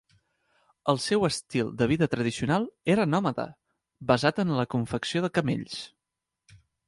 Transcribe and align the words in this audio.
El 0.93 0.99
seu 1.01 1.25
estil 1.27 1.67
de 1.81 1.87
vida 1.91 2.07
tradicional 2.13 2.65
era 2.95 3.05
nòmada, 3.13 3.47
basat 4.13 4.43
en 4.45 4.57
la 4.61 4.67
confecció 4.75 5.25
de 5.27 5.33
camells. 5.39 5.79